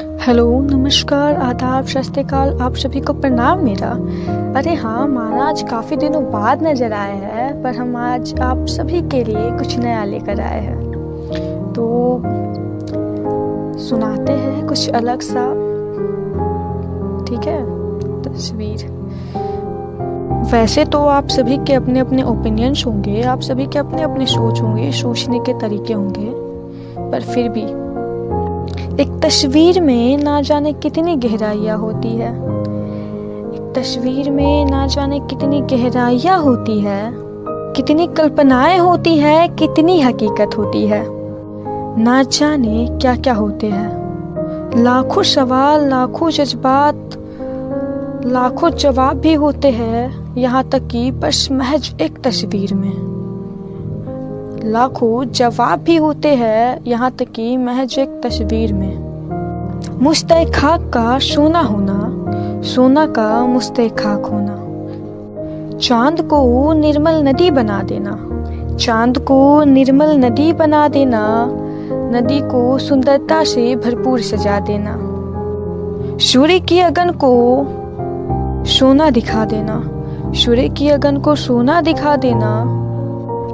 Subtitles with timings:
[0.00, 3.88] Hello, नमस्कार, आदाब सस्तेकाल आप सभी को प्रणाम मेरा।
[4.58, 9.00] अरे हाँ माना आज काफ़ी दिनों बाद नज़र आए हैं, पर हम आज आप सभी
[9.02, 10.92] के लिए कुछ नया लेकर आए हैं।
[11.72, 12.22] तो
[13.78, 15.46] सुनाते हैं कुछ अलग सा।
[17.24, 17.62] ठीक है?
[18.22, 18.86] तस्वीर।
[20.52, 24.62] वैसे तो आप सभी के अपने अपने ओपिनियंस होंगे, आप सभी के अपने अपने सोच
[24.62, 26.32] होंगे, सोचने के तरीके होंगे,
[27.10, 27.87] पर फिर भी
[29.00, 32.36] एक तस्वीर में ना जाने कितनी गहराइयाँ होती है।
[33.54, 37.12] एक तस्वीर में ना जाने कितनी गहराइयाँ होती है।
[37.76, 41.04] कितनी कल्पनाएँ होती है, कितनी हकीकत होती है।
[41.98, 43.90] ना जाने क्या क्या होते हैं।
[44.82, 47.10] लाखों सवाल, लाखों जज्बात,
[48.26, 53.17] लाखों जवाब भी होते हैं, यहाँ तक कि बस महज एक तस्वीर में।
[54.64, 59.08] लाखों जवाब भी होते हैं यहाँ तक कि महज एक तस्वीर में।
[60.02, 61.98] मुस्तक खाक का सोना होना,
[62.62, 64.64] सोना का मुस्तक खाक होना
[65.78, 68.18] चाँद को निर्मल नदी बना देना,
[68.76, 71.48] चाँद को निर्मल नदी बना देना,
[71.92, 74.98] नदी को सुंदरता से भरपूर सजा देना।
[76.18, 77.34] सूर्य की अगन को
[78.64, 79.90] सोना दिखा देना,
[80.32, 82.84] सूर्य की अगन को सोना दिखा देना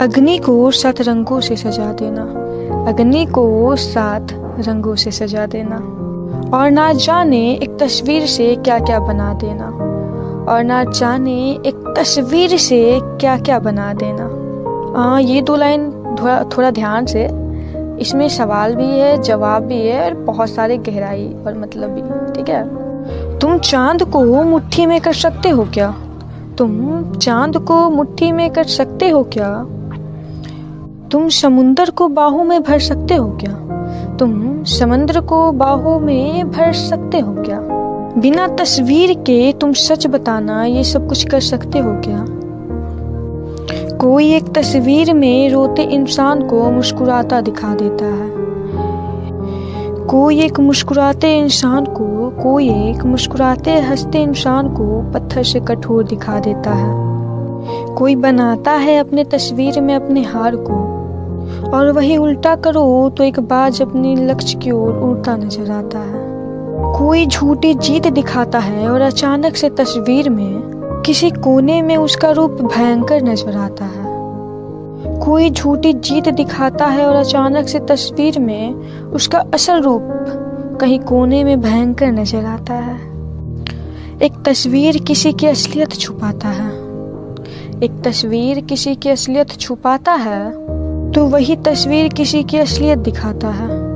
[0.00, 2.22] अग्नि को सात रंगों से सजा देना।
[2.90, 5.76] अग्नि को सात रंगों से सजा देना।
[6.58, 9.64] और ना जाने एक तस्वीर से क्या क्या बना देना।
[10.52, 14.30] और ना जाने एक तस्वीर से क्या क्या बना देना।
[15.02, 15.90] आ, ये दो लाइन
[16.22, 17.28] थोड़ा थोड़ा ध्यान से।
[18.00, 22.48] इसमें सवाल भी है जवाब भी है और बहुत सारे गहराई और मतलब भी ठीक
[22.48, 22.68] है?
[23.38, 25.94] तुम चाँद को मुट्ठी में कर सकते हो क्या?
[26.58, 29.66] तुम चाँद को मुट्ठी में कर सकते हो क्या?
[31.10, 33.52] तुम समुंदर को बाहों में भर सकते हो क्या?
[34.16, 37.60] तुम समुद्र को बाहों में भर सकते हो क्या?
[38.20, 42.26] बिना तस्वीर के तुम सच बताना ये सब कुछ कर सकते हो क्या?
[43.96, 48.30] कोई एक तस्वीर में रोते इंसान को मुस्कुराता दिखा देता है।
[50.06, 56.40] कोई एक मुस्कुराते इंसान को, कोई एक मुस्कुराते हँसते इंसान को पत्थर से कठोर दिखा
[56.40, 57.08] देता है।
[57.94, 60.87] कोई बनाता है अपने तस्वीर में अपने हार को
[61.64, 66.26] और वही उल्टा करो तो एक बाज अपने लक्ष्य की ओर उड़ता नज़र आता है।
[66.98, 72.50] कोई झूठी जीत दिखाता है और अचानक से तस्वीर में किसी कोने में उसका रूप
[72.50, 74.06] भयंकर नज़र आता है।
[75.20, 78.74] कोई झूठी जीत दिखाता है और अचानक से तस्वीर में
[79.12, 82.96] उसका असल रूप कहीं कोने में भयंकर नज़र आता है।
[84.22, 86.70] एक तस्वीर किसी की असलियत छुपाता है।
[87.82, 90.40] एक तस्वीर किसी की असलियत छुपाता है
[91.14, 93.88] तो वही तस्वीर किसी की असलियत दिखाता है।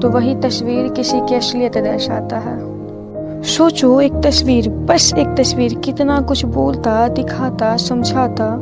[0.00, 2.78] तो वही तस्वीर किसी की असलियत दर्शाता है।
[3.42, 8.58] सोचो, एक तस्वीर, बस एक तस्वीर, कितना कुछ बोलता, दिखाता, समझाता।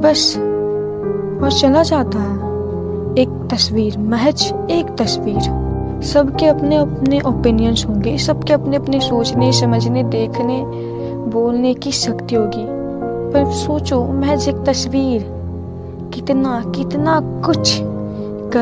[0.00, 0.36] बस,
[1.42, 2.36] और चला जाता है।
[3.18, 5.66] एक तस्वीर, महज एक तस्वीर।
[6.02, 10.62] सबके अपने अपने ओपिनियंस होंगे, सबके अपने अपने सोचने, समझने, देखने,
[11.30, 12.66] बोलने की शक्ति होगी।
[13.32, 15.35] पर सोचो, महज एक तस्वीर।
[16.14, 17.80] कितना कितना कुछ